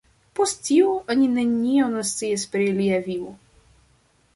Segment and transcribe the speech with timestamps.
[0.37, 3.41] Post tio, oni nenion scias pri lia vivo.